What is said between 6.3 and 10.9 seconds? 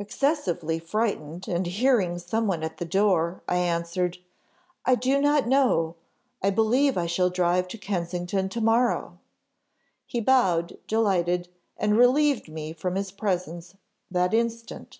I believe I shall drive to Kensington to morrow.' He bowed